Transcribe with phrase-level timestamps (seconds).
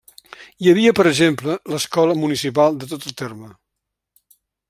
[0.61, 3.51] Hi havia, per exemple, l'escola municipal de tot el terme.